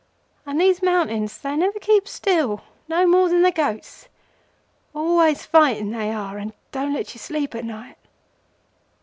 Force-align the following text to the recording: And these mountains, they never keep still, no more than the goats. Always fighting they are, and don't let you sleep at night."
And 0.47 0.59
these 0.59 0.81
mountains, 0.81 1.37
they 1.37 1.55
never 1.55 1.77
keep 1.77 2.07
still, 2.07 2.63
no 2.87 3.05
more 3.05 3.29
than 3.29 3.43
the 3.43 3.51
goats. 3.51 4.07
Always 4.95 5.45
fighting 5.45 5.91
they 5.91 6.11
are, 6.11 6.39
and 6.39 6.53
don't 6.71 6.95
let 6.95 7.13
you 7.13 7.19
sleep 7.19 7.53
at 7.53 7.65
night." 7.65 7.99